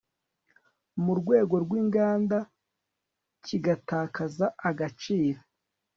mu 1.03 1.13
rwego 1.19 1.55
rw 1.63 1.71
inganda 1.81 2.37
kigatakaza 3.45 4.45
agaciro 4.69 5.39